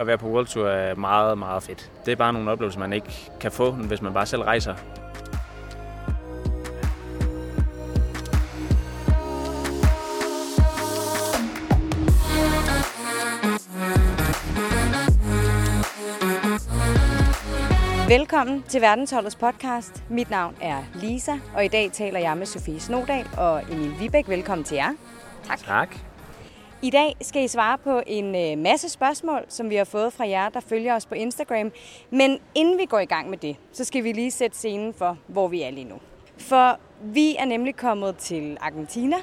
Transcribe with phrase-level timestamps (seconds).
[0.00, 1.90] at være på World Tour er meget, meget fedt.
[2.04, 4.74] Det er bare nogle oplevelser, man ikke kan få, hvis man bare selv rejser.
[18.08, 20.04] Velkommen til Verdensholdets podcast.
[20.08, 24.28] Mit navn er Lisa, og i dag taler jeg med Sofie Snodal og Emil Vibæk.
[24.28, 24.90] Velkommen til jer.
[25.44, 25.58] Tak.
[25.58, 26.09] Tak.
[26.82, 30.28] I dag skal I svare på en øh, masse spørgsmål, som vi har fået fra
[30.28, 31.72] jer, der følger os på Instagram.
[32.10, 35.18] Men inden vi går i gang med det, så skal vi lige sætte scenen for,
[35.26, 35.94] hvor vi er lige nu.
[36.38, 39.16] For vi er nemlig kommet til Argentina,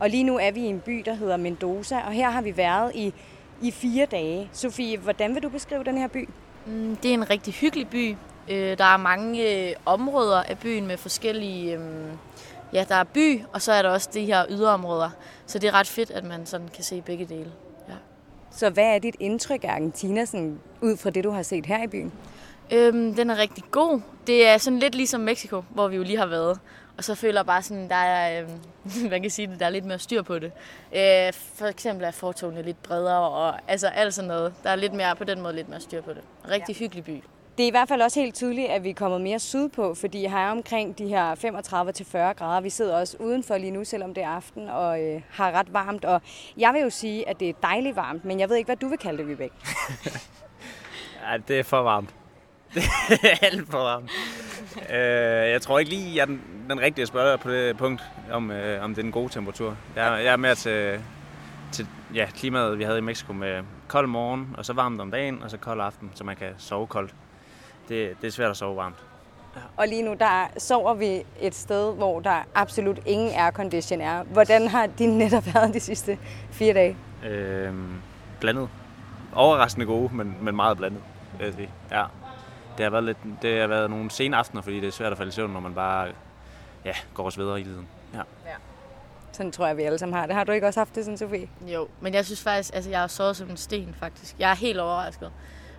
[0.00, 2.56] og lige nu er vi i en by, der hedder Mendoza, og her har vi
[2.56, 3.12] været i,
[3.62, 4.48] i fire dage.
[4.52, 6.28] Sofie, hvordan vil du beskrive den her by?
[6.66, 8.16] Mm, det er en rigtig hyggelig by.
[8.48, 11.74] Øh, der er mange øh, områder af byen med forskellige...
[11.74, 12.10] Øhm,
[12.74, 15.10] Øhm, ja, der er by, og så er der også de her yderområder.
[15.46, 17.52] Så det er ret fedt, at man sådan kan se begge dele.
[17.88, 17.94] Ja.
[18.50, 21.84] Så hvad er dit indtryk af Argentina, sådan, ud fra det, du har set her
[21.84, 22.12] i byen?
[22.72, 24.00] Øhm, den er rigtig god.
[24.26, 26.60] Det er sådan lidt ligesom Mexico, hvor vi jo lige har været.
[26.96, 29.70] Og så føler jeg bare sådan, der er, øh, man kan sige det, der er
[29.70, 30.52] lidt mere styr på det.
[30.96, 34.54] Øh, for eksempel er fortogene lidt bredere, og altså alt sådan noget.
[34.62, 36.22] Der er lidt mere, på den måde lidt mere styr på det.
[36.48, 36.78] Rigtig ja.
[36.78, 37.22] hyggelig by.
[37.56, 40.26] Det er i hvert fald også helt tydeligt, at vi er kommet mere sydpå, fordi
[40.26, 42.60] her er omkring de her 35-40 grader.
[42.60, 46.04] Vi sidder også udenfor lige nu, selvom det er aften, og øh, har ret varmt.
[46.04, 46.22] Og
[46.56, 48.88] jeg vil jo sige, at det er dejligt varmt, men jeg ved ikke, hvad du
[48.88, 49.52] vil kalde det, Vibæk.
[51.30, 52.14] ja, det er for varmt.
[52.74, 52.84] Det
[53.22, 54.10] er alt for varmt.
[54.90, 58.02] øh, jeg tror ikke lige, jeg er den, den rigtige at spørge på det punkt,
[58.32, 59.76] om, øh, om det er en god temperatur.
[59.96, 61.00] Jeg, jeg er mere til,
[61.72, 65.42] til ja, klimaet, vi havde i Mexico med kold morgen, og så varmt om dagen,
[65.42, 67.14] og så kold aften, så man kan sove koldt.
[67.88, 68.96] Det, det er svært at sove varmt.
[69.56, 69.60] Ja.
[69.76, 74.22] Og lige nu, der sover vi et sted, hvor der absolut ingen aircondition er.
[74.22, 76.18] Hvordan har din netop været de sidste
[76.50, 76.96] fire dage?
[77.24, 77.94] Øhm,
[78.40, 78.68] blandet.
[79.34, 81.00] Overraskende gode, men, men meget blandet.
[81.90, 82.04] Ja
[82.78, 85.18] det har været, lidt, det har været nogle sene aftener, fordi det er svært at
[85.18, 86.08] falde i søvn, når man bare
[86.84, 87.88] ja, går og sveder i liden.
[88.14, 88.18] Ja.
[88.18, 88.54] ja.
[89.32, 90.34] Sådan tror jeg, vi alle sammen har det.
[90.34, 91.48] Har du ikke også haft det sådan, Sofie?
[91.66, 94.36] Jo, men jeg synes faktisk, altså jeg har sovet som en sten faktisk.
[94.38, 95.32] Jeg er helt overrasket.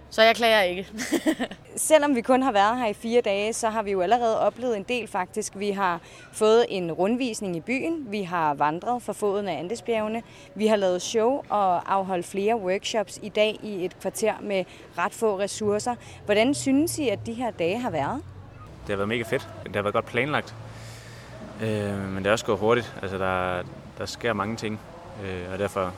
[0.10, 0.88] Så jeg klager ikke.
[1.76, 4.78] Selvom vi kun har været her i fire dage, så har vi jo allerede oplevet
[4.78, 5.54] en del faktisk.
[5.56, 6.00] Vi har
[6.34, 10.24] fået en rundvisning i byen, vi har vandret for foden af Andesbjergene,
[10.56, 14.64] vi har lavet show og afholdt flere workshops i dag i et kvarter med
[14.98, 15.96] ret få ressourcer.
[16.26, 18.22] Hvordan synes I, at de her dage har været?
[18.82, 19.50] Det har været mega fedt.
[19.64, 20.56] Det har været godt planlagt.
[21.62, 22.96] Øh, men det er også gået hurtigt.
[23.02, 23.64] Altså, der,
[23.98, 24.80] der sker mange ting,
[25.24, 25.94] øh, og derfor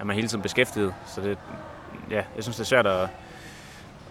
[0.00, 0.94] er man hele tiden beskæftiget.
[1.06, 1.38] Så det,
[2.10, 3.08] ja, jeg synes, det er svært at,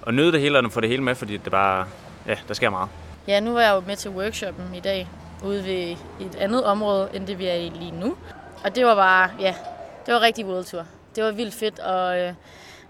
[0.02, 1.86] og nyde det hele og få det hele med, fordi det bare,
[2.28, 2.90] ja, der sker meget.
[3.28, 5.08] Ja, nu var jeg jo med til workshoppen i dag,
[5.44, 8.18] ude ved et andet område, end det vi er i lige nu.
[8.64, 9.56] Og det var bare, ja,
[10.06, 10.86] det var rigtig World Tour.
[11.16, 12.34] Det var vildt fedt, og øh,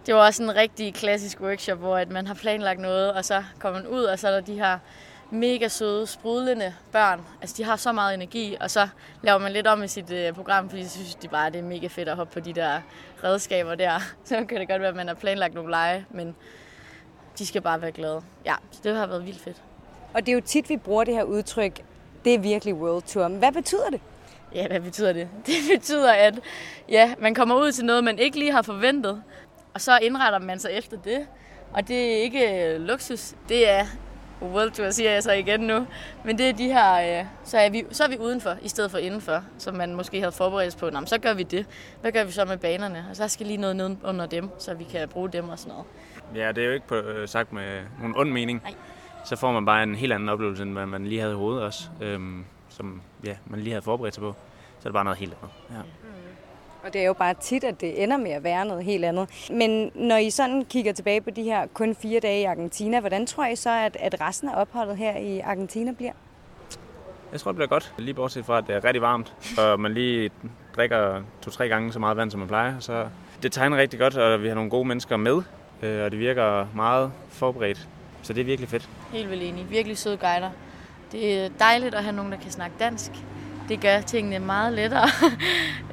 [0.06, 3.44] det var også en rigtig klassisk workshop, hvor at man har planlagt noget, og så
[3.60, 4.78] kommer man ud, og så er der de her
[5.32, 7.22] mega søde, sprudlende børn.
[7.42, 8.88] Altså, de har så meget energi, og så
[9.24, 11.60] laver man lidt om i sit øh, program, fordi så synes de bare, at det
[11.60, 12.82] er mega fedt at hoppe på de der
[13.24, 14.00] redskaber der.
[14.26, 16.36] Så kan det godt være, at man har planlagt nogle lege, men
[17.40, 18.22] de skal bare være glade.
[18.46, 19.62] Ja, så det har været vildt fedt.
[20.14, 21.82] Og det er jo tit, vi bruger det her udtryk,
[22.26, 23.28] det er virkelig World Tour.
[23.28, 24.02] Men hvad betyder det?
[24.56, 25.30] Ja, hvad betyder det?
[25.46, 26.40] Det betyder, at
[26.90, 29.24] ja, man kommer ud til noget, man ikke lige har forventet,
[29.74, 31.28] og så indretter man sig efter det.
[31.74, 33.86] Og det er ikke øh, luksus, det er
[34.42, 35.88] World Tour, siger jeg så igen nu.
[36.26, 38.92] Men det er de her, øh, så, er vi, så er vi udenfor, i stedet
[38.92, 40.90] for indenfor, som man måske havde forberedt på.
[40.90, 41.66] Nå, så gør vi det.
[42.02, 43.06] Hvad gør vi så med banerne?
[43.10, 45.72] Og så skal lige noget ned under dem, så vi kan bruge dem og sådan
[45.72, 45.86] noget.
[46.36, 48.62] Ja, det er jo ikke på, øh, sagt med nogen ond mening.
[48.64, 48.74] Nej.
[49.26, 51.64] Så får man bare en helt anden oplevelse, end hvad man lige havde i hovedet
[51.64, 51.90] også.
[52.02, 54.36] Øhm, som ja, man lige havde forberedt sig på.
[54.80, 55.56] Så er det bare noget helt andet.
[55.70, 55.82] Ja.
[56.84, 59.50] Og det er jo bare tit, at det ender med at være noget helt andet.
[59.52, 63.26] Men når I sådan kigger tilbage på de her kun fire dage i Argentina, hvordan
[63.26, 66.12] tror I så, at, at resten af opholdet her i Argentina bliver?
[67.32, 67.94] Jeg tror, det bliver godt.
[67.98, 70.32] Lige bortset fra, at det er rigtig varmt, og man lige
[70.76, 72.80] drikker to-tre gange så meget vand, som man plejer.
[72.80, 73.08] Så
[73.44, 75.42] det tegner rigtig godt, og vi har nogle gode mennesker med,
[75.82, 77.88] øh, og det virker meget forberedt.
[78.22, 78.90] Så det er virkelig fedt.
[79.12, 79.70] Helt vildt enig.
[79.70, 80.50] Virkelig søde guider.
[81.12, 83.12] Det er dejligt at have nogen, der kan snakke dansk
[83.72, 85.08] det gør tingene meget lettere.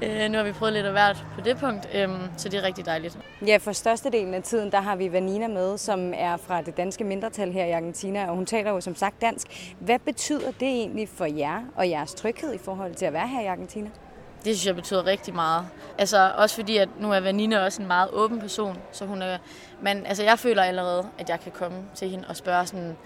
[0.02, 2.62] Øh, nu har vi prøvet lidt af hvert på det punkt, øhm, så det er
[2.62, 3.18] rigtig dejligt.
[3.46, 7.04] Ja, for størstedelen af tiden, der har vi Vanina med, som er fra det danske
[7.04, 9.74] mindretal her i Argentina, og hun taler jo som sagt dansk.
[9.80, 13.40] Hvad betyder det egentlig for jer og jeres tryghed i forhold til at være her
[13.40, 13.90] i Argentina?
[14.44, 15.66] Det synes jeg betyder rigtig meget.
[15.98, 19.38] Altså også fordi, at nu er Vanina også en meget åben person, så hun er,
[19.82, 22.96] men altså jeg føler allerede, at jeg kan komme til hende og spørge sådan,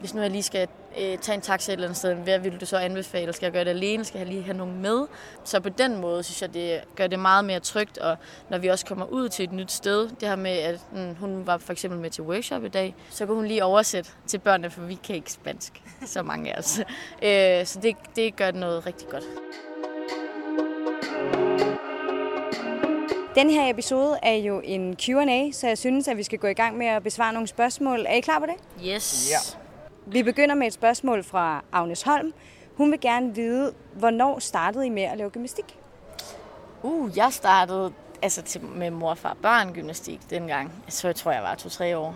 [0.00, 0.68] hvis nu jeg lige skal
[1.00, 3.32] øh, tage en taxa et eller andet sted, hvad vil du så anbefale?
[3.32, 4.04] Skal jeg gøre det alene?
[4.04, 5.06] Skal jeg lige have nogen med?
[5.44, 8.16] Så på den måde synes jeg, det gør det meget mere trygt, og
[8.48, 11.46] når vi også kommer ud til et nyt sted, det her med, at mm, hun
[11.46, 14.70] var for eksempel med til workshop i dag, så kunne hun lige oversætte til børnene,
[14.70, 16.80] for vi kan ikke spansk, så mange af os.
[17.22, 19.24] Øh, så det, det gør noget rigtig godt.
[23.34, 26.52] Den her episode er jo en Q&A, så jeg synes, at vi skal gå i
[26.52, 28.06] gang med at besvare nogle spørgsmål.
[28.08, 28.86] Er I klar på det?
[28.86, 29.30] Yes.
[29.30, 29.56] Ja.
[30.06, 32.32] Vi begynder med et spørgsmål fra Agnes Holm.
[32.76, 35.78] Hun vil gerne vide, hvornår startede I med at lave gymnastik?
[36.82, 37.92] Uh, jeg startede
[38.22, 40.72] altså til, med mor, far, børn gymnastik dengang.
[40.88, 42.14] Så jeg tror, jeg var to-tre år.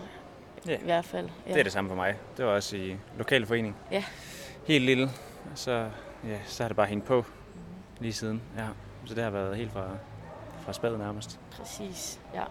[0.67, 0.77] Ja.
[0.77, 1.29] I hvert fald.
[1.47, 1.53] Ja.
[1.53, 2.15] Det er det samme for mig.
[2.37, 3.75] Det var også i lokale forening.
[3.91, 4.03] Ja.
[4.67, 5.09] Helt lille.
[5.55, 5.89] Så,
[6.27, 7.25] ja, så har det bare hængt på
[7.99, 8.41] lige siden.
[8.57, 8.65] Ja.
[9.05, 9.83] Så det har været helt fra,
[10.65, 11.39] fra spadet nærmest.
[11.57, 12.43] Præcis, ja.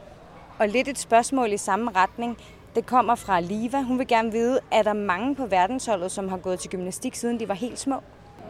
[0.59, 2.39] Og lidt et spørgsmål i samme retning.
[2.75, 3.83] Det kommer fra Liva.
[3.83, 7.41] Hun vil gerne vide, er der mange på verdensholdet, som har gået til gymnastik, siden
[7.41, 8.03] de var helt små?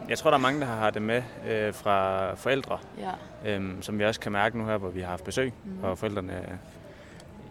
[0.09, 3.11] Jeg tror, der er mange, der har det med øh, fra forældre, ja.
[3.55, 5.83] øhm, som vi også kan mærke nu her, hvor vi har haft besøg, mm.
[5.83, 6.59] og forældrene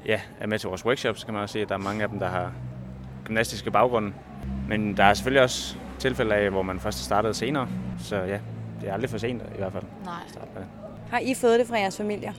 [0.07, 2.03] ja, er med til vores workshops, så kan man også se, at der er mange
[2.03, 2.53] af dem, der har
[3.25, 4.13] gymnastiske baggrunde.
[4.69, 7.69] Men der er selvfølgelig også tilfælde af, hvor man først startede senere,
[7.99, 8.39] så ja,
[8.81, 9.85] det er aldrig for sent i hvert fald.
[10.05, 10.15] Nej.
[10.25, 10.84] at starte med.
[11.15, 12.33] Har I fået det fra jeres familier?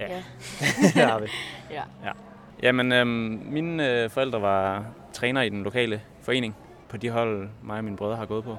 [0.00, 0.16] Ja, Ja.
[0.94, 1.26] det har vi.
[1.76, 1.82] ja.
[2.04, 2.12] Ja.
[2.62, 6.56] Jamen, øhm, mine øh, forældre var træner i den lokale forening
[6.88, 8.56] på de hold, mig og mine brødre har gået på,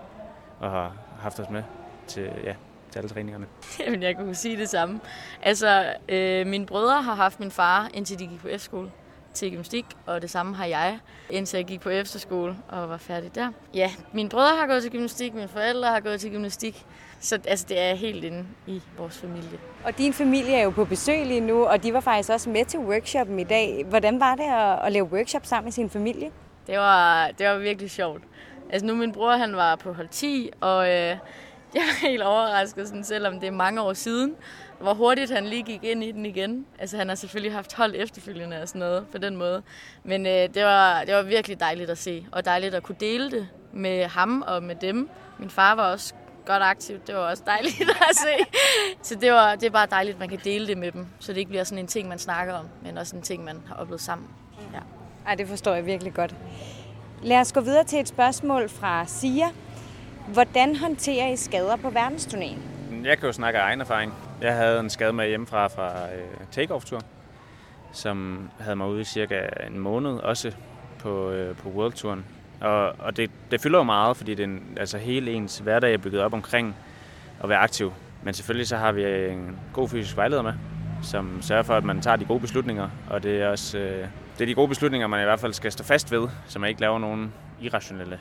[0.59, 1.63] og har haft os med
[2.07, 2.55] til, ja,
[2.91, 3.45] til alle træningerne.
[3.85, 4.99] Jamen, jeg kunne sige det samme.
[5.41, 8.91] Altså, øh, mine brødre har haft min far, indtil de gik på efterskole
[9.33, 10.99] til gymnastik, og det samme har jeg,
[11.29, 13.51] indtil jeg gik på efterskole og var færdig der.
[13.73, 16.85] Ja, mine brødre har gået til gymnastik, mine forældre har gået til gymnastik,
[17.19, 19.59] så altså, det er helt inde i vores familie.
[19.83, 22.65] Og din familie er jo på besøg lige nu, og de var faktisk også med
[22.65, 23.85] til workshoppen i dag.
[23.89, 26.31] Hvordan var det at, at lave workshop sammen med sin familie?
[26.67, 28.23] Det var, det var virkelig sjovt.
[28.69, 30.91] Altså nu min bror, han var på hold 10, og øh,
[31.75, 34.35] jeg var helt overrasket, sådan, selvom det er mange år siden,
[34.81, 36.65] hvor hurtigt han lige gik ind i den igen.
[36.79, 39.61] Altså han har selvfølgelig haft hold efterfølgende og sådan noget på den måde.
[40.03, 43.31] Men øh, det, var, det var virkelig dejligt at se, og dejligt at kunne dele
[43.31, 45.09] det med ham og med dem.
[45.39, 46.13] Min far var også
[46.45, 48.45] godt aktiv, det var også dejligt at se.
[49.01, 51.33] Så det, var, det er bare dejligt, at man kan dele det med dem, så
[51.33, 53.75] det ikke bliver sådan en ting, man snakker om, men også en ting, man har
[53.75, 54.27] oplevet sammen.
[54.73, 54.79] Ja.
[55.27, 56.35] Ej, det forstår jeg virkelig godt.
[57.23, 59.47] Lad os gå videre til et spørgsmål fra Sia.
[60.27, 62.57] Hvordan håndterer I skader på verdensturnéen?
[63.03, 64.13] Jeg kan jo snakke af egen erfaring.
[64.41, 67.01] Jeg havde en skade med hjemmefra fra øh, take-off-tur,
[67.91, 70.51] som havde mig ude i cirka en måned, også
[70.99, 72.25] på, øh, på World-turen.
[72.61, 75.97] Og, og det, det fylder jo meget, fordi det er altså hele ens hverdag er
[75.97, 76.75] bygget op omkring
[77.43, 77.93] at være aktiv.
[78.23, 80.53] Men selvfølgelig så har vi øh, en god fysisk vejleder med,
[81.03, 82.89] som sørger for, at man tager de gode beslutninger.
[83.09, 84.07] Og det er også øh,
[84.37, 86.69] det er de gode beslutninger, man i hvert fald skal stå fast ved, så man
[86.69, 88.19] ikke laver nogen irrationelle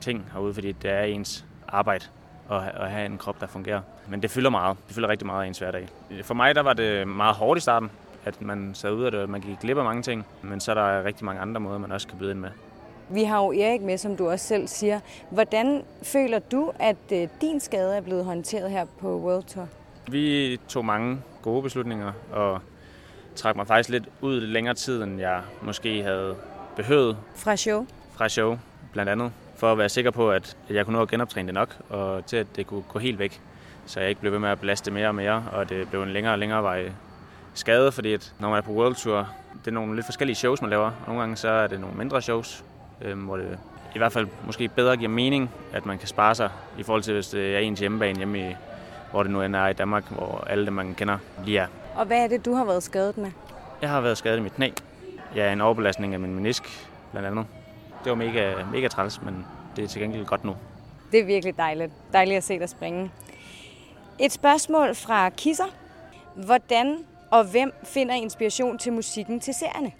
[0.00, 2.04] ting herude, fordi det er ens arbejde
[2.50, 3.80] at, at have en krop, der fungerer.
[4.08, 4.76] Men det fylder meget.
[4.86, 5.88] Det fylder rigtig meget af ens hverdag.
[6.22, 7.90] For mig der var det meget hårdt i starten,
[8.24, 10.26] at man sad ud af det, og man gik glip af mange ting.
[10.42, 12.50] Men så er der rigtig mange andre måder, man også kan byde ind med.
[13.08, 15.00] Vi har jo Erik med, som du også selv siger.
[15.30, 19.68] Hvordan føler du, at øh, din skade er blevet håndteret her på World Tour?
[20.08, 22.60] Vi tog mange gode beslutninger, og
[23.36, 26.36] trak mig faktisk lidt ud længere tid, end jeg måske havde
[26.76, 27.86] behøvet Fra show?
[28.12, 28.58] fra show,
[28.92, 31.76] blandt andet, for at være sikker på, at jeg kunne nå at genoptræne det nok,
[31.88, 33.40] og til at det kunne gå helt væk,
[33.86, 36.08] så jeg ikke blev ved med at belaste mere og mere, og det blev en
[36.08, 36.90] længere og længere vej
[37.54, 39.28] skade, fordi at når man er på World Tour,
[39.64, 40.90] det er nogle lidt forskellige shows, man laver.
[41.06, 42.64] Nogle gange så er det nogle mindre shows,
[43.02, 43.58] øhm, hvor det
[43.94, 47.14] i hvert fald måske bedre giver mening, at man kan spare sig, i forhold til
[47.14, 48.54] hvis det er ens hjemmebane hjemme i,
[49.10, 51.66] hvor det nu end er i Danmark, hvor alle dem, man kender, lige er.
[51.94, 53.30] Og hvad er det, du har været skadet med?
[53.82, 54.70] Jeg har været skadet i mit knæ.
[55.34, 57.46] Jeg er en overbelastning af min menisk, blandt andet.
[58.06, 59.46] Det var mega, mega træls, men
[59.76, 60.56] det er til gengæld godt nu.
[61.12, 61.92] Det er virkelig dejligt.
[62.12, 63.10] Dejligt at se dig springe.
[64.20, 65.64] Et spørgsmål fra Kisser.
[66.34, 69.92] Hvordan og hvem finder inspiration til musikken til serierne?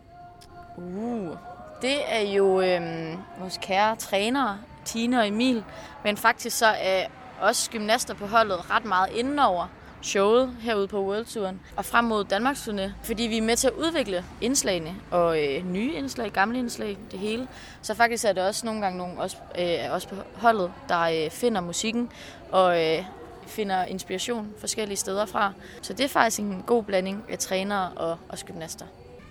[0.77, 1.37] Uh,
[1.83, 5.65] det er jo øhm, vores kære trænere, Tine og Emil.
[6.05, 7.07] Men faktisk så er
[7.41, 9.67] også gymnaster på holdet ret meget indenover
[10.07, 13.73] showet herude på Worldtouren og frem mod Danmarks turné, fordi vi er med til at
[13.73, 17.49] udvikle indslagene og øh, nye indslag, gamle indslag, det hele.
[17.83, 21.31] Så faktisk er det også nogle gange nogle også, øh, også på holdet, der øh,
[21.31, 22.11] finder musikken
[22.51, 23.05] og øh,
[23.47, 25.53] finder inspiration forskellige steder fra.
[25.83, 28.85] Så det er faktisk en god blanding af trænere og også gymnaster.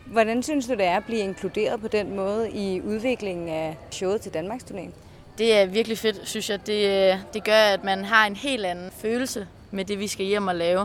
[0.05, 4.21] Hvordan synes du, det er at blive inkluderet på den måde i udviklingen af showet
[4.21, 4.89] til Danmarks turné?
[5.37, 6.67] Det er virkelig fedt, synes jeg.
[6.67, 10.47] Det, det gør, at man har en helt anden følelse med det, vi skal hjem
[10.47, 10.81] og lave.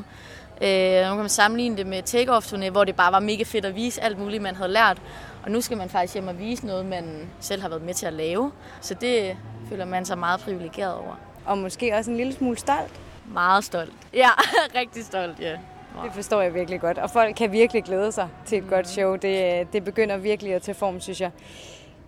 [0.63, 3.77] Øh, nu kan man sammenligne det med Take-Off-turné, hvor det bare var mega fedt at
[3.77, 5.03] vise alt muligt, man havde lært.
[5.43, 8.07] Og nu skal man faktisk hjem og vise noget, man selv har været med til
[8.07, 8.53] at lave.
[8.81, 9.37] Så det
[9.69, 11.21] føler man sig meget privilegeret over.
[11.47, 13.01] Og måske også en lille smule stolt.
[13.33, 13.93] Meget stolt.
[14.15, 14.29] Ja,
[14.81, 15.57] rigtig stolt, ja.
[16.05, 16.99] Det forstår jeg virkelig godt.
[16.99, 18.71] Og folk kan virkelig glæde sig til et mm.
[18.71, 19.17] godt show.
[19.17, 21.31] Det, det begynder virkelig at tage form, synes jeg.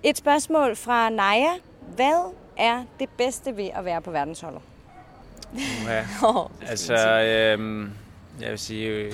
[0.03, 1.53] Et spørgsmål fra Naja.
[1.97, 4.61] Hvad er det bedste ved at være på verdensholdet?
[5.87, 6.05] Ja,
[6.71, 7.91] altså, øhm,
[8.41, 9.13] jeg vil sige, øh,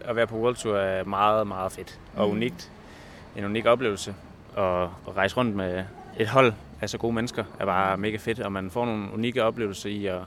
[0.00, 2.32] at være på World Tour er meget, meget fedt og mm.
[2.32, 2.70] unikt.
[3.36, 4.14] En unik oplevelse.
[4.56, 5.84] Og at rejse rundt med
[6.18, 9.44] et hold af så gode mennesker er bare mega fedt, og man får nogle unikke
[9.44, 10.20] oplevelser i at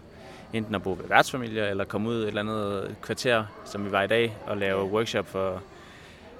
[0.53, 4.01] enten at bo ved værtsfamilier, eller komme ud et eller andet kvarter, som vi var
[4.01, 5.61] i dag, og lave workshop for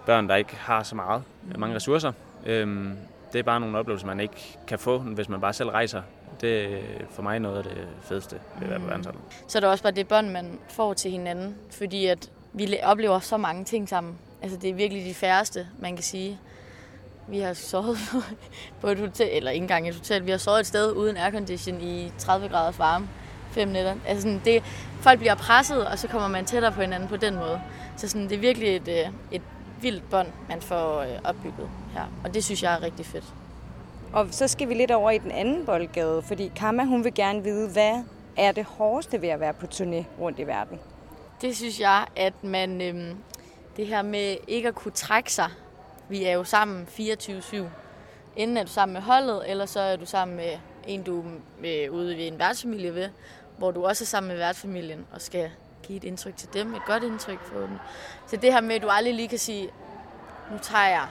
[0.05, 1.59] børn, der ikke har så meget, mm.
[1.59, 2.11] mange ressourcer.
[2.45, 2.97] Øhm,
[3.33, 6.01] det er bare nogle oplevelser, man ikke kan få, hvis man bare selv rejser.
[6.41, 6.79] Det er
[7.09, 8.89] for mig noget af det fedeste ved at være på mm.
[8.89, 9.21] verdensholdet.
[9.47, 13.19] Så er det også bare det bånd, man får til hinanden, fordi at vi oplever
[13.19, 14.17] så mange ting sammen.
[14.41, 16.39] Altså det er virkelig de færreste, man kan sige.
[17.27, 17.97] Vi har sovet
[18.81, 21.81] på et hotel, eller ikke engang et hotel, vi har sovet et sted uden aircondition
[21.81, 23.07] i 30 grader varme
[23.51, 23.95] fem nætter.
[24.07, 24.63] Altså sådan, det,
[25.01, 27.61] folk bliver presset, og så kommer man tættere på hinanden på den måde.
[27.97, 29.41] Så sådan, det er virkelig et, øh, et
[29.81, 32.05] vildt bånd, man får øh, opbygget her.
[32.23, 33.25] Og det synes jeg er rigtig fedt.
[34.13, 37.43] Og så skal vi lidt over i den anden boldgade, fordi Kamma, hun vil gerne
[37.43, 38.03] vide, hvad
[38.37, 40.79] er det hårdeste ved at være på turné rundt i verden?
[41.41, 43.17] Det synes jeg, at man, øhm,
[43.77, 45.49] det her med ikke at kunne trække sig,
[46.09, 47.55] vi er jo sammen 24-7.
[48.35, 51.85] Enten er du sammen med holdet, eller så er du sammen med en, du er
[51.85, 53.09] øh, ude ved en værtsfamilie ved,
[53.57, 55.49] hvor du også er sammen med værtsfamilien og skal
[55.83, 57.77] give et indtryk til dem, et godt indtryk for dem.
[58.27, 59.69] Så det her med, at du aldrig lige kan sige,
[60.51, 61.07] nu tager jeg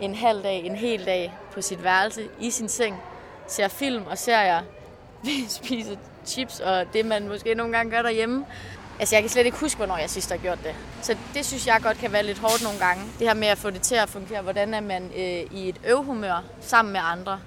[0.00, 2.96] en halv dag, en hel dag på sit værelse i sin seng,
[3.46, 4.62] ser film og serier,
[5.48, 8.46] spiser chips og det, man måske nogle gange gør derhjemme.
[9.00, 10.74] Altså, jeg kan slet ikke huske, hvornår jeg sidst har gjort det.
[11.02, 13.02] Så det synes jeg godt kan være lidt hårdt nogle gange.
[13.18, 14.42] Det her med at få det til at fungere.
[14.42, 17.40] Hvordan er man øh, i et øvhumør sammen med andre,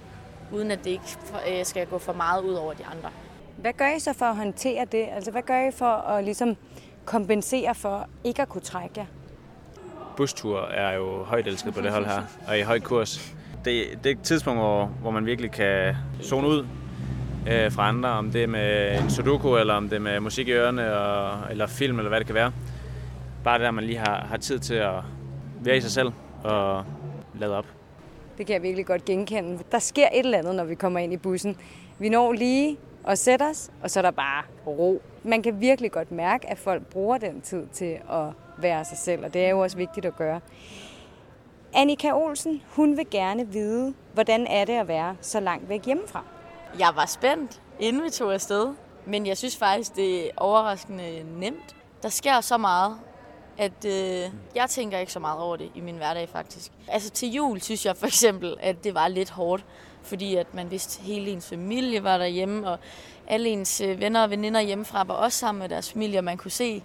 [0.51, 1.18] uden at det ikke
[1.50, 3.10] øh, skal gå for meget ud over de andre.
[3.58, 5.08] Hvad gør I så for at håndtere det?
[5.15, 6.58] Altså, hvad gør I for at ligesom
[7.06, 9.06] kompensere for ikke at kunne trække jer?
[10.19, 13.35] Bustur er jo højt elsket på det hold her, og i høj kurs.
[13.65, 16.65] Det, det er et tidspunkt, hvor, hvor man virkelig kan zone ud
[17.49, 20.47] øh, fra andre, om det er med en sudoku, eller om det er med musik
[20.47, 22.51] i ørerne, og, eller film, eller hvad det kan være.
[23.43, 24.93] Bare det der, man lige har, har tid til at
[25.61, 26.11] være i sig selv
[26.43, 26.83] og
[27.39, 27.65] lade op.
[28.38, 29.59] Det kan jeg virkelig godt genkende.
[29.71, 31.57] Der sker et eller andet, når vi kommer ind i bussen.
[31.99, 35.01] Vi når lige at sætte os, og så er der bare ro.
[35.23, 38.25] Man kan virkelig godt mærke, at folk bruger den tid til at
[38.61, 40.39] være sig selv, og det er jo også vigtigt at gøre.
[41.73, 46.23] Annika Olsen, hun vil gerne vide, hvordan er det at være så langt væk hjemmefra?
[46.79, 48.73] Jeg var spændt, inden vi tog afsted,
[49.05, 51.75] men jeg synes faktisk, det er overraskende nemt.
[52.03, 52.97] Der sker så meget,
[53.57, 56.71] at øh, jeg tænker ikke så meget over det i min hverdag faktisk.
[56.87, 59.65] Altså til jul synes jeg for eksempel, at det var lidt hårdt,
[60.01, 62.79] fordi at man vidste, at hele ens familie var derhjemme, og
[63.27, 66.37] alle ens øh, venner og veninder hjemmefra var også sammen med deres familie, og man
[66.37, 66.83] kunne se,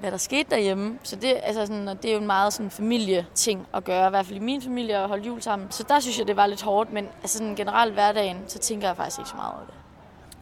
[0.00, 0.98] hvad der skete derhjemme.
[1.02, 4.26] Så det, altså sådan, det er jo en meget sådan familieting at gøre, i hvert
[4.26, 5.70] fald i min familie, at holde jul sammen.
[5.70, 8.86] Så der synes jeg, det var lidt hårdt, men altså sådan generelt hverdagen, så tænker
[8.86, 9.74] jeg faktisk ikke så meget over det.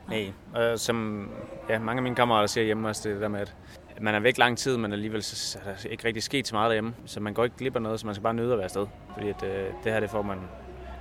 [0.09, 1.29] Nej, og som
[1.69, 3.55] ja, mange af mine kammerater siger hjemme også, det der med, at
[4.01, 6.69] man er væk lang tid, men alligevel så er der ikke rigtig sket så meget
[6.69, 6.95] derhjemme.
[7.07, 8.87] Så man går ikke glip af noget, så man skal bare nyde at være afsted.
[9.13, 10.39] Fordi at, øh, det her, det får man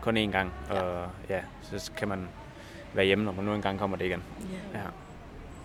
[0.02, 0.54] kun én gang.
[0.70, 2.28] Og ja, så kan man
[2.94, 4.24] være hjemme, når man nu engang kommer det igen.
[4.74, 4.80] Ja.
[4.80, 4.86] ja.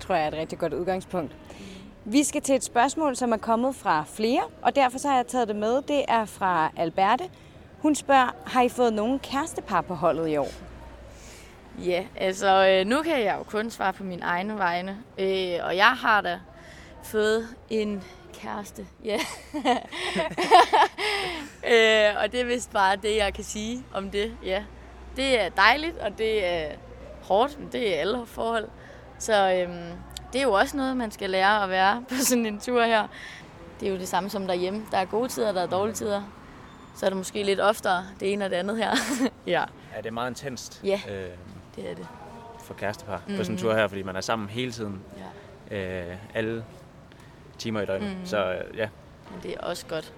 [0.00, 1.36] tror jeg er et rigtig godt udgangspunkt.
[2.10, 5.26] Vi skal til et spørgsmål, som er kommet fra flere, og derfor så har jeg
[5.26, 5.82] taget det med.
[5.82, 7.24] Det er fra Alberte.
[7.78, 10.48] Hun spørger, har I fået nogen kærestepar på holdet i år?
[11.84, 14.98] Ja, altså øh, nu kan jeg jo kun svare på min egne vegne.
[15.18, 16.40] Øh, og jeg har da
[17.02, 18.86] fået en kæreste.
[19.04, 19.18] Ja.
[21.72, 24.36] øh, og det er vist bare det, jeg kan sige om det.
[24.44, 24.64] Ja.
[25.16, 26.68] Det er dejligt, og det er
[27.22, 28.68] hårdt, men det er alle forhold.
[29.18, 29.92] Så øhm,
[30.32, 33.06] det er jo også noget, man skal lære at være på sådan en tur her.
[33.80, 34.82] Det er jo det samme som derhjemme.
[34.90, 36.22] Der er gode tider, der er dårlige tider.
[36.96, 38.90] Så er det måske lidt oftere det ene og det andet her.
[39.46, 39.64] ja.
[39.94, 40.80] Ja, det er meget intenst.
[40.84, 41.30] Ja, øh,
[41.76, 42.06] det er det.
[42.64, 43.36] For kærestepar mm-hmm.
[43.36, 45.02] på sådan en tur her, fordi man er sammen hele tiden.
[45.70, 46.10] Ja.
[46.10, 46.64] Øh, alle
[47.58, 48.16] timer i døgnet.
[48.18, 48.26] Mm.
[48.26, 48.88] Så øh, ja.
[49.30, 50.12] Men det er også godt.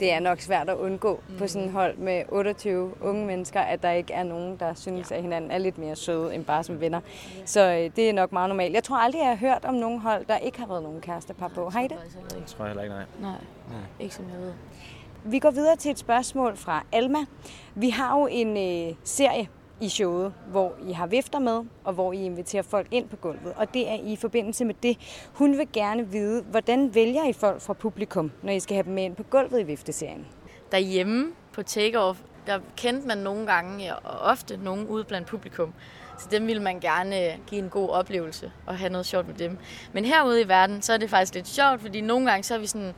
[0.00, 1.36] Det er nok svært at undgå mm.
[1.38, 5.10] på sådan et hold med 28 unge mennesker, at der ikke er nogen, der synes,
[5.10, 5.16] ja.
[5.16, 7.00] at hinanden er lidt mere søde end bare som venner.
[7.44, 8.74] Så øh, det er nok meget normalt.
[8.74, 11.48] Jeg tror aldrig, jeg har hørt om nogen hold, der ikke har været nogen kærestepar
[11.48, 11.70] på.
[11.70, 11.96] Har I det?
[12.30, 13.04] Det tror jeg heller ikke, nej.
[13.20, 13.30] Nej,
[13.70, 13.80] nej.
[14.00, 14.52] ikke som jeg ved.
[15.24, 17.18] Vi går videre til et spørgsmål fra Alma.
[17.74, 18.56] Vi har jo en
[18.88, 19.48] øh, serie
[19.80, 23.52] i showet, hvor I har vifter med, og hvor I inviterer folk ind på gulvet.
[23.56, 24.98] Og det er i forbindelse med det.
[25.32, 28.92] Hun vil gerne vide, hvordan vælger I folk fra publikum, når I skal have dem
[28.92, 30.26] med ind på gulvet i vifteserien?
[30.72, 35.72] Derhjemme på takeoff, der kendte man nogle gange, og ofte nogen ude blandt publikum.
[36.18, 39.34] Så dem ville man gerne øh, give en god oplevelse og have noget sjovt med
[39.34, 39.58] dem.
[39.92, 42.58] Men herude i verden, så er det faktisk lidt sjovt, fordi nogle gange så er
[42.58, 42.92] vi sådan...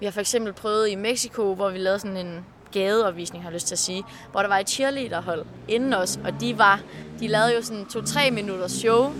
[0.00, 2.44] Vi har for eksempel prøvet i Mexico, hvor vi lavede sådan en
[2.78, 6.40] gadeopvisning, har jeg lyst til at sige, hvor der var et cheerleaderhold inden os, og
[6.40, 6.80] de var,
[7.20, 9.12] de lavede jo sådan to-tre minutters show,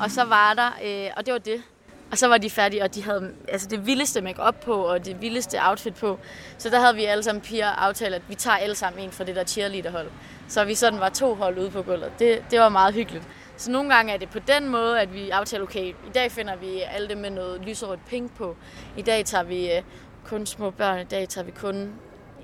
[0.00, 1.62] og så var der, øh, og det var det.
[2.10, 5.20] Og så var de færdige, og de havde altså det vildeste make på, og det
[5.20, 6.18] vildeste outfit på.
[6.58, 9.24] Så der havde vi alle sammen piger aftalt, at vi tager alle sammen en fra
[9.24, 10.08] det der cheerleaderhold.
[10.48, 12.12] Så vi sådan var to hold ude på gulvet.
[12.18, 13.24] Det, det var meget hyggeligt.
[13.56, 16.56] Så nogle gange er det på den måde, at vi aftaler, okay, i dag finder
[16.56, 18.56] vi alle det med noget lyserødt pink på.
[18.96, 19.82] I dag tager vi øh,
[20.26, 21.92] kun små børn, i dag tager vi kun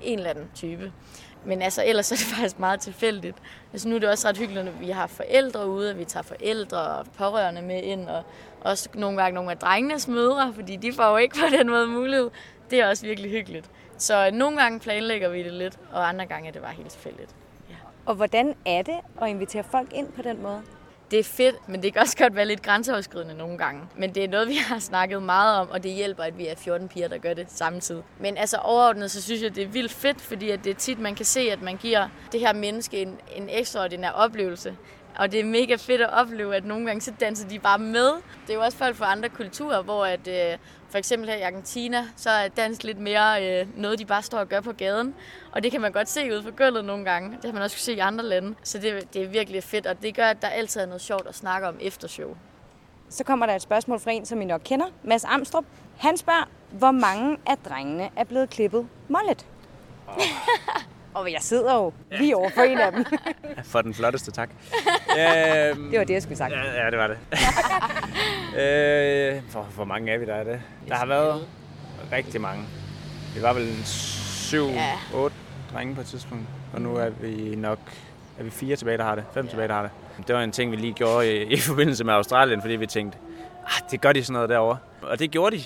[0.03, 0.91] en eller anden type.
[1.45, 3.37] Men altså, ellers er det faktisk meget tilfældigt.
[3.73, 6.23] Altså, nu er det også ret hyggeligt, når vi har forældre ude, at vi tager
[6.23, 8.23] forældre og pårørende med ind, og
[8.61, 11.87] også nogle gange nogle af drengenes mødre, fordi de får jo ikke på den måde
[11.87, 12.29] mulighed.
[12.69, 13.69] Det er også virkelig hyggeligt.
[13.97, 17.35] Så nogle gange planlægger vi det lidt, og andre gange er det bare helt tilfældigt.
[17.69, 17.75] Ja.
[18.05, 20.61] Og hvordan er det at invitere folk ind på den måde?
[21.11, 23.81] Det er fedt, men det kan også godt være lidt grænseoverskridende nogle gange.
[23.97, 26.55] Men det er noget, vi har snakket meget om, og det hjælper, at vi er
[26.55, 28.03] 14 piger, der gør det samtidig.
[28.19, 30.99] Men altså overordnet, så synes jeg, det er vildt fedt, fordi at det er tit,
[30.99, 34.75] man kan se, at man giver det her menneske en, en ekstraordinær oplevelse.
[35.19, 38.07] Og det er mega fedt at opleve, at nogle gange så danser de bare med.
[38.47, 40.57] Det er jo også folk fra andre kulturer, hvor at, øh,
[40.89, 44.37] for eksempel her i Argentina, så er dans lidt mere øh, noget, de bare står
[44.37, 45.15] og gør på gaden.
[45.51, 47.31] Og det kan man godt se ude på gulvet nogle gange.
[47.31, 48.55] Det har man også se i andre lande.
[48.63, 51.27] Så det, det er virkelig fedt, og det gør, at der altid er noget sjovt
[51.27, 52.37] at snakke om efter show.
[53.09, 55.65] Så kommer der et spørgsmål fra en, som I nok kender, Mads Amstrup.
[55.97, 59.45] Han spørger, hvor mange af drengene er blevet klippet mollet?
[60.07, 60.15] Oh.
[61.15, 63.05] Og jeg sidder jo lige over for en af dem.
[63.71, 64.49] for den flotteste, tak.
[64.49, 66.53] øhm, det var det, jeg skulle sagt.
[66.53, 67.17] Ja, ja det var det.
[68.61, 70.61] øh, for, hvor mange er vi, der er det?
[70.87, 71.47] Der har været
[72.11, 72.63] rigtig mange.
[73.35, 75.29] Vi var vel 7-8 ja.
[75.73, 76.45] drenge på et tidspunkt.
[76.73, 77.79] Og nu er vi nok
[78.39, 79.23] er vi fire tilbage, der har det.
[79.33, 79.49] Fem ja.
[79.49, 79.91] tilbage, der har det.
[80.27, 83.17] Det var en ting, vi lige gjorde i, i forbindelse med Australien, fordi vi tænkte,
[83.65, 84.77] ah, det gør de sådan noget derovre.
[85.01, 85.63] Og det gjorde de.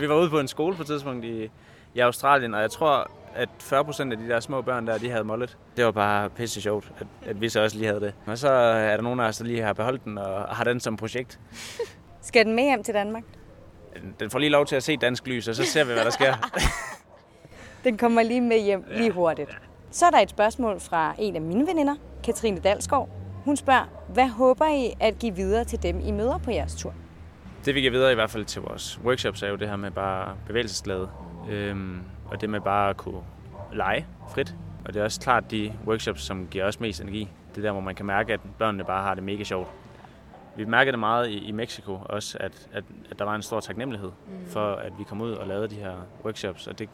[0.00, 1.50] vi var ude på en skole på et tidspunkt i,
[1.94, 5.10] i Australien, og jeg tror, at 40 procent af de der små børn der, de
[5.10, 5.58] havde mollet.
[5.76, 8.14] Det var bare pisse sjovt, at, at vi så også lige havde det.
[8.26, 10.80] Og så er der nogen af os, der lige har beholdt den og har den
[10.80, 11.40] som projekt.
[12.22, 13.22] Skal den med hjem til Danmark?
[14.20, 16.10] Den får lige lov til at se dansk lys, og så ser vi, hvad der
[16.10, 16.34] sker.
[17.84, 19.58] den kommer lige med hjem lige hurtigt.
[19.90, 23.08] Så er der et spørgsmål fra en af mine veninder, Katrine Dalskov.
[23.44, 26.94] Hun spørger, hvad håber I at give videre til dem, I møder på jeres tur?
[27.64, 29.90] Det vi giver videre i hvert fald til vores workshops er jo det her med
[29.90, 31.08] bare bevægelsesglæde.
[31.48, 33.20] Øhm, og det med bare at kunne
[33.72, 34.54] lege frit.
[34.84, 37.28] Og det er også klart de workshops, som giver os mest energi.
[37.50, 39.68] Det er der, hvor man kan mærke, at børnene bare har det mega sjovt.
[40.56, 43.60] Vi mærkede det meget i, i Mexico også, at, at, at der var en stor
[43.60, 44.46] taknemmelighed mm.
[44.46, 46.88] for, at vi kom ud og lavede de her workshops, og det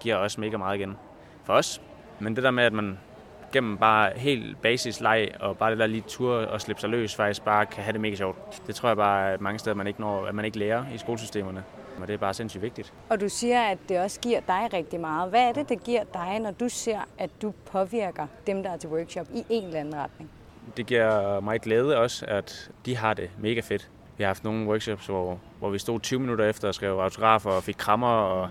[0.00, 0.96] giver os mega meget igen
[1.44, 1.80] for os.
[2.18, 2.98] Men det der med, at man
[3.52, 7.14] gennem bare helt basis leg og bare det der lige tur og slippe sig løs,
[7.14, 8.62] faktisk bare kan have det mega sjovt.
[8.66, 10.98] Det tror jeg bare, at mange steder man ikke når, at man ikke lærer i
[10.98, 11.64] skolesystemerne.
[12.02, 12.92] Og det er bare sindssygt vigtigt.
[13.08, 15.30] Og du siger, at det også giver dig rigtig meget.
[15.30, 18.76] Hvad er det, det giver dig, når du ser, at du påvirker dem, der er
[18.76, 20.30] til workshop i en eller anden retning?
[20.76, 23.88] Det giver mig glæde også, at de har det mega fedt.
[24.16, 27.50] Vi har haft nogle workshops, hvor, hvor vi stod 20 minutter efter og skrev autografer
[27.50, 28.48] og fik krammer og,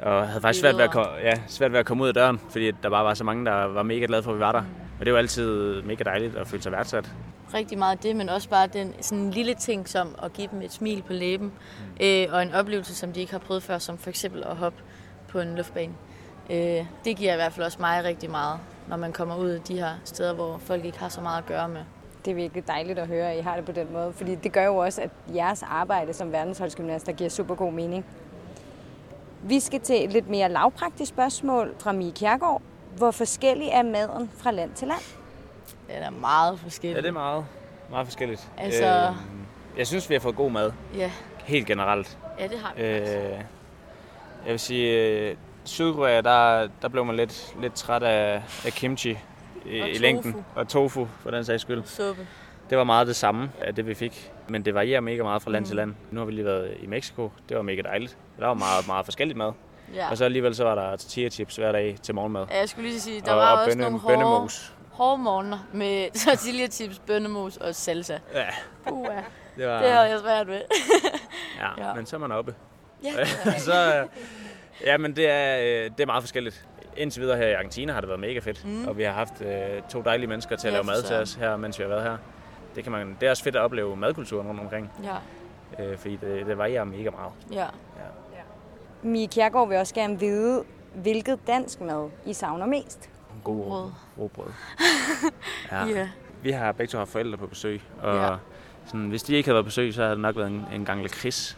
[0.00, 2.40] og havde faktisk svært ved, at, komme, ja, svært ved at komme ud af døren,
[2.50, 4.62] fordi der bare var så mange, der var mega glade for, at vi var der.
[5.00, 7.12] Og det var altid mega dejligt at føle sig værdsat
[7.54, 10.62] rigtig meget det, men også bare den sådan en lille ting som at give dem
[10.62, 12.06] et smil på læben, mm.
[12.06, 14.82] øh, og en oplevelse, som de ikke har prøvet før, som for eksempel at hoppe
[15.28, 15.92] på en luftbane.
[16.50, 18.58] Øh, det giver i hvert fald også mig rigtig meget,
[18.88, 21.46] når man kommer ud af de her steder, hvor folk ikke har så meget at
[21.46, 21.80] gøre med.
[22.24, 24.52] Det er virkelig dejligt at høre, at I har det på den måde, fordi det
[24.52, 28.04] gør jo også, at jeres arbejde som verdensholdsgymnaster giver super god mening.
[29.42, 32.62] Vi skal til et lidt mere lavpraktisk spørgsmål fra Mie Kjærgaard.
[32.96, 35.17] Hvor forskellig er maden fra land til land?
[35.88, 36.96] Den er meget forskellig.
[36.96, 37.44] Ja, det er meget,
[37.90, 38.48] meget forskelligt.
[38.58, 38.84] Altså...
[38.84, 39.14] Øh,
[39.78, 40.72] jeg synes, vi har fået god mad.
[40.94, 41.10] Ja.
[41.44, 42.18] Helt generelt.
[42.38, 42.98] Ja, det har vi øh,
[44.44, 49.18] Jeg vil sige, øh, Sydkorea, der, der blev man lidt, lidt træt af, af kimchi
[49.66, 50.44] i, i længden.
[50.54, 51.82] Og tofu, for den sags skyld.
[51.84, 52.26] Suppe.
[52.70, 54.32] Det var meget det samme af det, vi fik.
[54.48, 55.66] Men det varierer mega meget fra land mm.
[55.66, 55.94] til land.
[56.10, 57.32] Nu har vi lige været i Mexico.
[57.48, 58.16] Det var mega dejligt.
[58.38, 59.52] Der var meget, meget forskelligt mad.
[59.94, 60.10] Ja.
[60.10, 62.46] Og så alligevel så var der tortilla chips hver dag til morgenmad.
[62.50, 64.50] Ja, jeg skulle lige sige, der og, var og også bønne, nogle hårde,
[64.98, 68.18] hårde morgener med tortilla chips, bønnemos og salsa.
[68.34, 68.46] Ja.
[68.90, 69.06] Uh,
[69.56, 69.82] det, var...
[69.82, 70.60] det havde jeg svært ved.
[71.58, 72.54] ja, ja, men så er man oppe.
[73.04, 73.24] Ja,
[73.68, 74.06] så,
[74.84, 76.66] ja, men det er, øh, det er meget forskelligt.
[76.96, 78.88] Indtil videre her i Argentina har det været mega fedt, mm.
[78.88, 81.56] og vi har haft øh, to dejlige mennesker til at lave mad til os her,
[81.56, 82.16] mens vi har været her.
[82.74, 84.90] Det, kan man, det er også fedt at opleve madkulturen rundt omkring.
[85.02, 85.84] Ja.
[85.84, 87.32] Øh, fordi det, det varierer mega meget.
[87.52, 87.60] Ja.
[87.60, 87.68] ja.
[89.02, 93.10] Mie Kjærgaard vil også gerne vide, hvilket dansk mad I savner mest.
[93.44, 93.90] God Brød.
[94.18, 94.52] råbrød.
[95.72, 95.84] Ja.
[95.86, 96.08] Ja.
[96.42, 98.36] Vi har begge to haft forældre på besøg, og ja.
[98.86, 100.84] sådan, hvis de ikke havde været på besøg, så havde det nok været en, en
[100.84, 101.56] gang lakrids.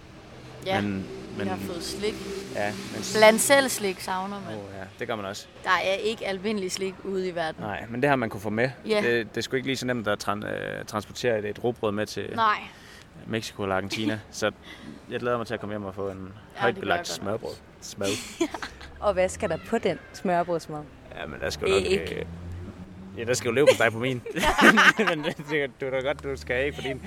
[0.66, 1.06] Ja, men,
[1.38, 2.14] vi har fået slik.
[2.54, 4.54] ja, men, Blandt selv slik savner man.
[4.58, 5.46] oh, ja, det gør man også.
[5.64, 7.62] Der er ikke almindelig slik ude i verden.
[7.64, 8.70] Nej, men det har man kunne få med.
[8.86, 9.00] Ja.
[9.02, 11.92] Det, det er sgu ikke lige så nemt at tran, øh, transportere et, et råbrød
[11.92, 12.58] med til Nej.
[13.26, 14.20] Mexico eller Argentina.
[14.30, 14.50] så
[15.10, 17.54] jeg glæder mig til at komme hjem og få en Ja, højt belagt jeg smørbrød.
[17.80, 18.08] Smad.
[19.00, 20.82] Og hvad skal der på den smørbrødsmad?
[21.20, 21.84] Ja, men der skal jo nok...
[21.86, 22.12] Æg.
[22.16, 22.24] Øh,
[23.18, 24.22] ja, der skal jo leve på dig på min.
[25.08, 27.02] men det, det, du er da godt, du skal have på din.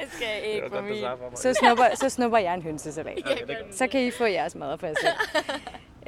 [0.00, 0.98] Jeg skal Det ikke på min.
[0.98, 1.38] svarede for mig.
[1.38, 3.18] Så snupper, så snupper jeg en hønsesalat.
[3.24, 5.14] Okay, det Så kan I få jeres mad for jer selv.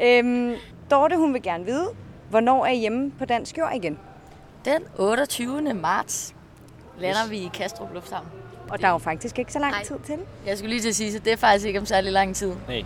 [0.00, 0.54] øhm,
[0.90, 1.88] Dorte, hun vil gerne vide,
[2.30, 3.98] hvornår er I hjemme på dansk jord igen?
[4.64, 5.74] Den 28.
[5.74, 6.34] marts
[6.98, 8.26] lander vi i Kastrup Lufthavn.
[8.68, 9.84] Og der er jo faktisk ikke så lang Nej.
[9.84, 10.18] tid til.
[10.46, 12.52] Jeg skulle lige til at sige, så det er faktisk ikke om særlig lang tid.
[12.68, 12.84] Nej,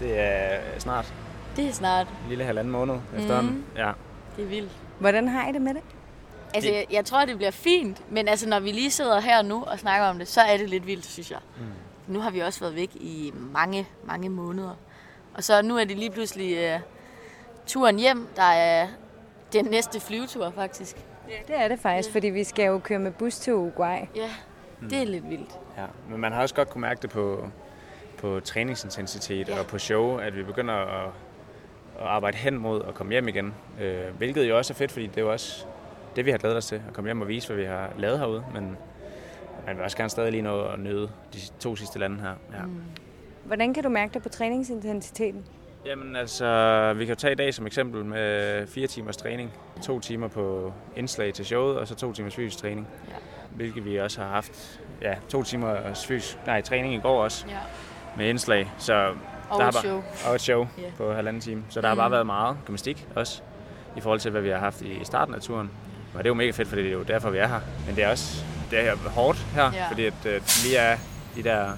[0.00, 1.14] det er snart
[1.58, 2.06] Det er snart.
[2.06, 3.64] en lille halvanden måned efterhånden.
[3.76, 3.92] Ja.
[4.36, 4.70] Det er vildt.
[5.00, 5.82] Hvordan har I det med det?
[6.54, 9.62] Altså, jeg, jeg tror, det bliver fint, men altså, når vi lige sidder her nu
[9.64, 11.38] og snakker om det, så er det lidt vildt, synes jeg.
[11.56, 12.12] Mm.
[12.14, 14.74] Nu har vi også været væk i mange, mange måneder.
[15.34, 16.80] Og så nu er det lige pludselig uh,
[17.66, 18.86] turen hjem, der er
[19.52, 20.96] den næste flyvetur, faktisk.
[21.46, 23.98] Det er det faktisk, fordi vi skal jo køre med bus til Uruguay.
[24.16, 24.30] Ja,
[24.90, 25.50] det er lidt vildt.
[25.78, 25.84] ja.
[26.10, 27.48] Men man har også godt kunne mærke det på,
[28.18, 29.58] på træningsintensitet Ja.
[29.60, 31.10] og på show, at vi begynder at,
[31.98, 33.54] at arbejde hen mod at komme hjem igen.
[33.80, 35.64] Øh, hvilket jo også er fedt, fordi det er jo også
[36.16, 36.82] det, vi har glædet os til.
[36.88, 38.44] At komme hjem og vise, hvad vi har lavet herude.
[38.54, 38.76] Men
[39.66, 42.34] man vil også gerne stadig lige nå at nyde de to sidste lande her.
[42.58, 42.62] Ja.
[42.62, 42.80] Mm.
[43.44, 45.44] Hvordan kan du mærke det på træningsintensiteten?
[45.86, 49.52] Jamen altså, vi kan jo tage i dag som eksempel med fire timers træning.
[49.82, 52.88] To timer på indslag til showet, og så to timers fysisk træning.
[53.08, 53.14] Ja.
[53.50, 57.54] Hvilket vi også har haft ja, to timers fysisk, nej, træning i går også Ja.
[58.16, 58.72] med indslag.
[58.78, 59.14] Så
[59.50, 60.02] Og der et bare, show.
[60.28, 60.82] Og et show Ja.
[60.96, 61.64] på halvanden time.
[61.68, 63.42] Så der har bare været meget gymnastik også,
[63.96, 65.70] i forhold til hvad vi har haft i starten af turen.
[66.14, 67.60] Og det er jo mega fedt, fordi det er jo derfor, vi er her.
[67.86, 69.88] Men det er også det er hårdt her, Ja.
[69.88, 70.96] fordi at, øh, vi er
[71.36, 71.70] de der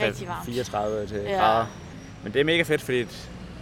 [0.00, 0.46] Rigtig varmt.
[0.46, 1.38] 34 til Ja.
[1.38, 1.66] grader.
[2.22, 3.06] Men det er mega fedt, fordi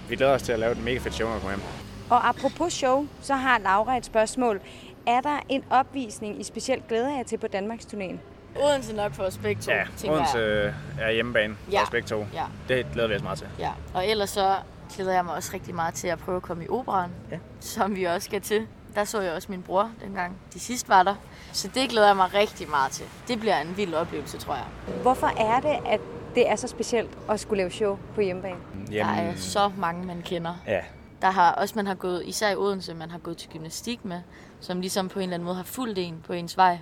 [0.09, 1.67] vi glæder os til at lave et mega fedt show, når vi kommer hjem.
[2.11, 4.61] Og apropos show, så har Laura et spørgsmål.
[5.07, 8.17] Er der en opvisning, I specielt glæder jer til på Danmarks turnéen?
[8.57, 10.75] Odense nok for os begge to, Ja, tænker Odense jeg.
[11.01, 11.83] er hjemmebane for Ja.
[11.83, 12.27] os begge to.
[12.35, 13.47] Ja, Det glæder vi os meget til.
[13.59, 13.71] ja.
[13.95, 14.57] Og ellers så
[14.97, 17.39] glæder jeg mig også rigtig meget til at prøve at komme i operan, Ja.
[17.61, 18.67] som vi også skal til.
[18.95, 20.37] Der så jeg også min bror dengang.
[20.55, 21.15] De sidste var der.
[21.53, 23.07] Så det glæder jeg mig rigtig meget til.
[23.29, 24.65] Det bliver en vild oplevelse, tror jeg.
[25.03, 26.01] Hvorfor er det, at
[26.35, 28.57] det er så specielt at skulle lave show på hjemmebane?
[28.93, 30.55] Der er så mange, man kender.
[30.67, 30.81] Ja,
[31.23, 34.21] Der har også, man har gået, især i Odense, man har gået til gymnastik med,
[34.61, 36.79] som ligesom på en eller anden måde har fulgt en på ens vej.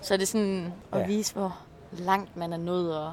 [0.00, 1.06] Så er det sådan at Ja.
[1.06, 1.58] vise, hvor
[1.90, 3.12] langt man er nået, og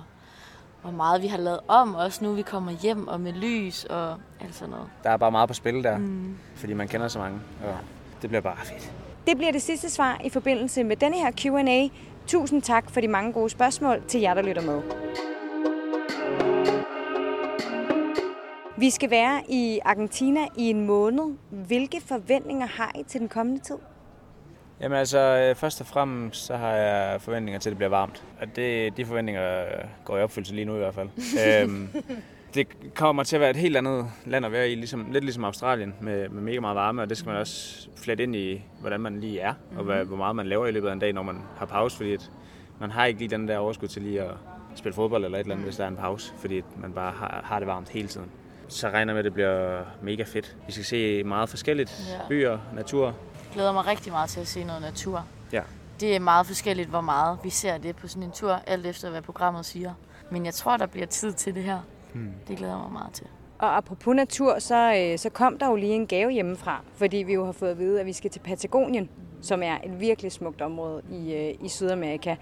[0.82, 4.10] hvor meget vi har lavet om, også nu vi kommer hjem, og med lys og
[4.41, 4.88] alt sådan noget.
[5.04, 6.38] der er bare meget på spil der, mm.
[6.56, 7.39] fordi man kender så mange.
[7.67, 7.76] Og
[8.21, 8.93] det bliver bare fedt.
[9.28, 11.88] Det bliver det sidste svar i forbindelse med denne her Q&A.
[12.28, 14.82] Tusind tak for de mange gode spørgsmål til jer, der lytter med.
[18.78, 21.36] Vi skal være i Argentina i en måned.
[21.50, 23.76] Hvilke forventninger har I til den kommende tid?
[24.81, 28.23] Jamen altså, øh, først og fremmest så har jeg forventninger til, at det bliver varmt.
[28.41, 31.09] Og det, de forventninger øh, går i opfyldelse lige nu i hvert fald.
[31.63, 31.87] øhm,
[32.53, 35.43] det kommer til at være et helt andet land at være i, ligesom, lidt ligesom
[35.43, 38.99] Australien, med, med mega meget varme, og det skal man også flette ind i, hvordan
[38.99, 41.23] man lige er, og hvad, hvor meget man laver i løbet af en dag, når
[41.23, 42.31] man har pause, fordi at
[42.79, 44.31] man har ikke lige den der overskud til lige at
[44.75, 47.41] spille fodbold eller et eller andet, hvis der er en pause, fordi man bare har,
[47.45, 48.27] har det varmt hele tiden.
[48.67, 50.57] Så regner jeg med, at det bliver mega fedt.
[50.67, 52.09] Vi skal se meget forskelligt.
[52.11, 52.27] Ja.
[52.29, 53.15] Byer, natur.
[53.47, 55.25] Jeg glæder mig rigtig meget til at se noget natur.
[55.51, 55.62] Ja.
[55.99, 59.10] Det er meget forskelligt, hvor meget vi ser det på sådan en tur, alt efter
[59.10, 59.93] hvad programmet siger.
[60.31, 61.79] Men jeg tror, der bliver tid til det her.
[62.13, 62.33] Hmm.
[62.47, 63.27] Det glæder jeg mig meget til.
[63.60, 67.33] Og apropos natur, så, øh, så kom der jo lige en gave hjemmefra, fordi vi
[67.33, 69.10] jo har fået at vide, at vi skal til Patagonien,
[69.41, 72.36] som er et virkelig smukt område i, øh, i Sydamerika.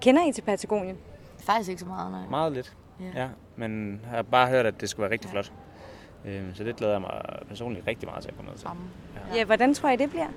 [0.00, 0.96] Kender I til Patagonien?
[1.40, 2.26] Faktisk ikke så meget, nej.
[2.30, 2.76] Meget lidt.
[3.00, 3.20] Ja.
[3.22, 5.52] Ja, men jeg har bare hørt, at det skulle være rigtig flot.
[6.24, 8.62] Øhm, Så det glæder jeg mig personligt rigtig meget til at komme ned til.
[8.62, 8.82] Samme.
[9.34, 10.28] Ja, hvordan tror I, det bliver?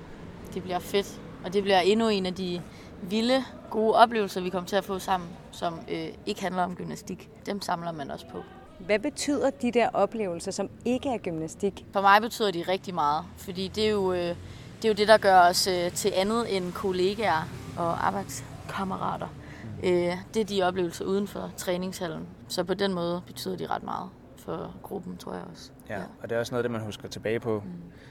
[0.54, 2.62] Det bliver fedt, og det bliver endnu en af de
[3.02, 7.28] vilde, gode oplevelser, vi kommer til at få sammen, som øh, ikke handler om gymnastik.
[7.46, 8.42] Dem samler man også på.
[8.78, 11.86] Hvad betyder de der oplevelser, som ikke er gymnastik?
[11.92, 15.08] For mig betyder de rigtig meget, fordi det er jo, øh, det, er jo det,
[15.08, 19.28] der gør os øh, til andet end kollegaer og arbejdskammerater.
[19.84, 22.26] Øh, det er de oplevelser uden for træningshallen.
[22.48, 24.08] Så på den måde betyder de ret meget
[24.42, 25.70] for gruppen, tror jeg også.
[25.88, 27.62] Ja, og det er også noget, det man husker tilbage på.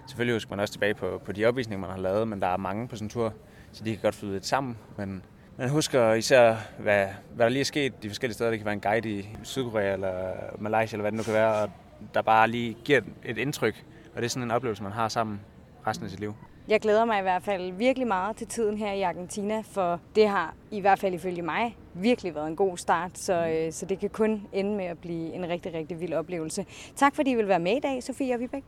[0.08, 2.58] Selvfølgelig husker man også tilbage på, på de opvisninger, man har lavet, men der er
[2.58, 3.34] mange på sådan en tur,
[3.72, 4.78] så de kan godt flyde lidt sammen.
[4.98, 5.24] Men
[5.58, 8.50] man husker især, hvad, hvad der lige er sket de forskellige steder.
[8.50, 11.56] Det kan være en guide i Sydkorea eller Malaysia, eller hvad det nu kan være.
[11.56, 11.70] Og
[12.14, 13.86] der bare lige giver et indtryk.
[14.16, 15.42] Og det er sådan en oplevelse, man har sammen
[15.88, 16.36] resten af sit liv.
[16.72, 20.28] Jeg glæder mig i hvert fald virkelig meget til tiden her i Argentina, for det
[20.28, 24.00] har i hvert fald ifølge mig virkelig været en god start, så, øh, så det
[24.00, 26.66] kan kun ende med at blive en rigtig, rigtig vild oplevelse.
[26.96, 28.64] Tak fordi I vil være med i dag, Sofie og Vibæk.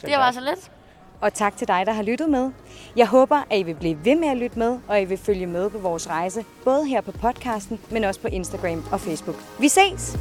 [0.00, 0.72] Det var så lidt.
[1.20, 2.52] Og tak til dig, der har lyttet med.
[2.96, 5.46] Jeg håber, at I vil blive ved med at lytte med, og I vil følge
[5.46, 9.36] med på vores rejse, både her på podcasten, men også på Instagram og Facebook.
[9.60, 10.16] Vi ses!